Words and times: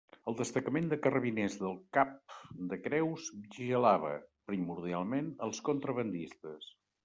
El 0.29 0.35
destacament 0.37 0.87
de 0.93 0.97
carrabiners 1.03 1.57
del 1.63 1.75
Cap 1.97 2.15
de 2.73 2.81
Creus 2.87 3.29
vigilava, 3.43 4.13
primordialment, 4.53 5.33
els 5.49 5.65
contrabandistes. 5.71 6.77